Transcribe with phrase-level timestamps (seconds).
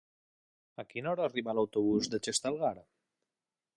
[0.83, 2.75] A quina hora arriba l'autobús de Xestalgar?